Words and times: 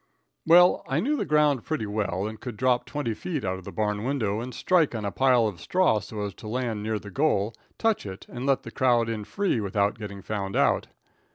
Well, 0.47 0.83
I 0.89 0.99
knew 0.99 1.15
the 1.15 1.25
ground 1.27 1.63
pretty 1.63 1.85
well, 1.85 2.25
and 2.27 2.39
could 2.41 2.57
drop 2.57 2.87
twenty 2.87 3.13
feet 3.13 3.45
out 3.45 3.59
of 3.59 3.65
the 3.65 3.71
barn 3.71 4.03
window 4.03 4.39
and 4.39 4.51
strike 4.51 4.95
on 4.95 5.05
a 5.05 5.11
pile 5.11 5.45
of 5.45 5.61
straw 5.61 5.99
so 5.99 6.21
as 6.23 6.33
to 6.41 6.47
land 6.47 6.81
near 6.81 6.97
the 6.97 7.11
goal, 7.11 7.53
touch 7.77 8.07
it, 8.07 8.25
and 8.27 8.47
let 8.47 8.63
the 8.63 8.71
crowd 8.71 9.09
in 9.09 9.25
free 9.25 9.61
without 9.61 9.99
getting 9.99 10.23
found 10.23 10.55
out. 10.55 10.87